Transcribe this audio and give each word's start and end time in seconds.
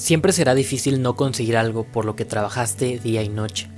Siempre 0.00 0.32
será 0.32 0.54
difícil 0.54 1.02
no 1.02 1.14
conseguir 1.14 1.58
algo 1.58 1.84
por 1.84 2.06
lo 2.06 2.16
que 2.16 2.24
trabajaste 2.24 2.98
día 3.00 3.22
y 3.22 3.28
noche. 3.28 3.68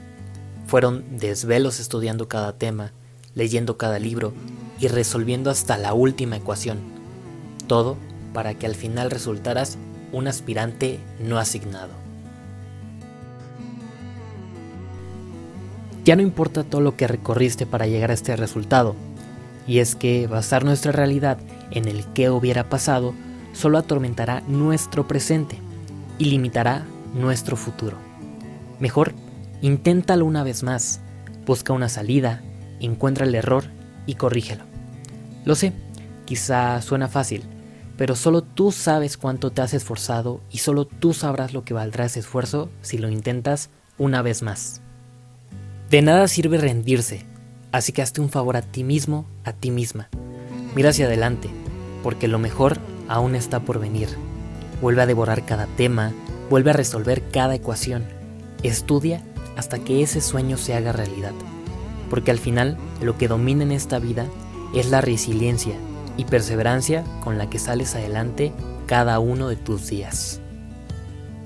Fueron 0.69 1.19
desvelos 1.19 1.81
estudiando 1.81 2.29
cada 2.29 2.57
tema, 2.57 2.93
leyendo 3.35 3.77
cada 3.77 3.99
libro 3.99 4.33
y 4.79 4.87
resolviendo 4.87 5.51
hasta 5.51 5.77
la 5.79 5.95
última 5.95 6.37
ecuación. 6.37 6.79
Todo 7.67 7.97
para 8.33 8.55
que 8.55 8.67
al 8.67 8.77
final 8.77 9.11
resultaras 9.11 9.79
un 10.13 10.29
aspirante 10.29 11.01
no 11.19 11.39
asignado. 11.39 11.91
Ya 16.05 16.15
no 16.15 16.23
importa 16.23 16.63
todo 16.63 16.83
lo 16.83 16.97
que 16.97 17.09
recorriste 17.09 17.67
para 17.67 17.89
llegar 17.89 18.13
a 18.13 18.15
este 18.15 18.37
resultado, 18.37 18.95
y 19.67 19.81
es 19.81 19.97
que 19.97 20.29
basar 20.29 20.65
nuestra 20.65 20.93
realidad 20.93 21.39
en 21.73 21.89
el 21.89 22.05
que 22.13 22.31
hubiera 22.31 22.69
pasado 22.69 23.13
solo 23.53 23.77
atormentará 23.77 24.43
nuestro 24.43 25.09
presente 25.09 25.59
y 26.19 26.27
limitará 26.27 26.85
nuestro 27.15 27.57
futuro. 27.57 27.99
Mejor, 28.81 29.13
inténtalo 29.61 30.25
una 30.25 30.43
vez 30.43 30.63
más, 30.63 31.01
busca 31.47 31.73
una 31.73 31.89
salida, 31.89 32.43
encuentra 32.81 33.27
el 33.27 33.35
error 33.35 33.65
y 34.07 34.15
corrígelo. 34.15 34.65
Lo 35.45 35.55
sé, 35.55 35.73
quizá 36.25 36.81
suena 36.83 37.09
fácil, 37.09 37.45
pero 37.97 38.17
solo 38.17 38.43
tú 38.43 38.73
sabes 38.73 39.17
cuánto 39.17 39.51
te 39.51 39.63
has 39.63 39.75
esforzado 39.75 40.41
y 40.51 40.59
solo 40.59 40.87
tú 40.87 41.15
sabrás 41.15 41.53
lo 41.53 41.65
que 41.65 41.75
valdrá 41.75 42.07
ese 42.07 42.21
esfuerzo 42.21 42.71
si 42.81 42.99
lo 42.99 43.09
intentas 43.09 43.71
una 43.99 44.23
vez 44.23 44.43
más. 44.43 44.81
De 45.91 46.03
nada 46.03 46.27
sirve 46.27 46.59
rendirse, 46.59 47.27
así 47.71 47.93
que 47.93 48.03
hazte 48.03 48.21
un 48.21 48.31
favor 48.31 48.57
a 48.57 48.63
ti 48.63 48.83
mismo, 48.83 49.27
a 49.45 49.53
ti 49.53 49.71
misma. 49.71 50.09
Mira 50.75 50.91
hacia 50.91 51.07
adelante, 51.07 51.51
porque 52.03 52.29
lo 52.29 52.39
mejor 52.39 52.79
aún 53.09 53.35
está 53.35 53.61
por 53.61 53.79
venir. 53.79 54.09
Vuelve 54.83 55.03
a 55.03 55.07
devorar 55.07 55.47
cada 55.47 55.67
tema, 55.67 56.13
vuelve 56.51 56.71
a 56.71 56.75
resolver 56.75 57.23
cada 57.31 57.55
ecuación. 57.55 58.05
Estudia 58.65 59.23
hasta 59.57 59.79
que 59.79 60.03
ese 60.03 60.21
sueño 60.21 60.57
se 60.59 60.75
haga 60.75 60.93
realidad. 60.93 61.33
Porque 62.11 62.33
al 62.33 62.39
final 62.39 62.77
lo 63.01 63.17
que 63.17 63.29
domina 63.29 63.63
en 63.63 63.73
esta 63.73 64.01
vida 64.01 64.27
es 64.75 64.91
la 64.91 65.01
resiliencia 65.01 65.77
y 66.17 66.25
perseverancia 66.25 67.05
con 67.23 67.39
la 67.39 67.49
que 67.49 67.61
sales 67.61 67.95
adelante 67.95 68.53
cada 68.87 69.19
uno 69.21 69.49
de 69.49 69.57
tus 69.57 69.87
días. 69.87 70.41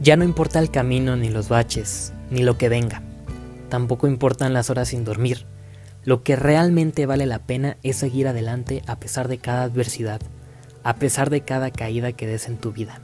Ya 0.00 0.16
no 0.16 0.24
importa 0.24 0.58
el 0.58 0.70
camino 0.70 1.14
ni 1.16 1.28
los 1.28 1.50
baches, 1.50 2.14
ni 2.30 2.42
lo 2.42 2.56
que 2.56 2.70
venga. 2.70 3.02
Tampoco 3.68 4.06
importan 4.06 4.54
las 4.54 4.70
horas 4.70 4.88
sin 4.88 5.04
dormir. 5.04 5.44
Lo 6.04 6.22
que 6.22 6.36
realmente 6.36 7.04
vale 7.04 7.26
la 7.26 7.40
pena 7.40 7.76
es 7.82 7.96
seguir 7.96 8.28
adelante 8.28 8.82
a 8.86 8.98
pesar 8.98 9.28
de 9.28 9.38
cada 9.38 9.64
adversidad, 9.64 10.20
a 10.84 10.96
pesar 10.96 11.28
de 11.28 11.42
cada 11.42 11.70
caída 11.70 12.12
que 12.12 12.26
des 12.26 12.48
en 12.48 12.56
tu 12.56 12.72
vida. 12.72 13.00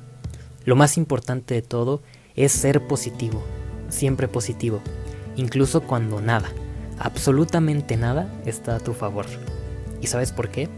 Lo 0.65 0.77
más 0.77 0.97
importante 0.97 1.55
de 1.55 1.63
todo 1.63 2.03
es 2.37 2.53
ser 2.53 2.87
positivo, 2.87 3.43
siempre 3.89 4.29
positivo, 4.29 4.81
incluso 5.37 5.83
cuando 5.83 6.21
nada, 6.21 6.49
absolutamente 6.99 7.97
nada 7.97 8.33
está 8.47 8.77
a 8.77 8.81
tu 8.81 8.95
favor. 8.95 9.27
¿Y 10.01 10.07
sabes 10.07 10.33
por 10.33 10.49
qué? 10.49 10.69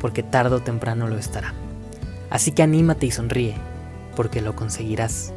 Porque 0.00 0.22
tarde 0.22 0.56
o 0.56 0.60
temprano 0.60 1.08
lo 1.08 1.18
estará. 1.18 1.54
Así 2.30 2.52
que 2.52 2.62
anímate 2.62 3.06
y 3.06 3.10
sonríe, 3.10 3.54
porque 4.16 4.40
lo 4.40 4.54
conseguirás. 4.56 5.32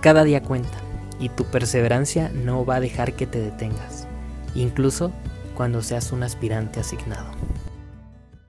Cada 0.00 0.24
día 0.24 0.42
cuenta 0.42 0.78
y 1.18 1.28
tu 1.28 1.44
perseverancia 1.44 2.30
no 2.34 2.64
va 2.64 2.76
a 2.76 2.80
dejar 2.80 3.14
que 3.14 3.26
te 3.26 3.40
detengas, 3.40 4.08
incluso 4.54 5.12
cuando 5.54 5.82
seas 5.82 6.12
un 6.12 6.22
aspirante 6.22 6.80
asignado. 6.80 7.30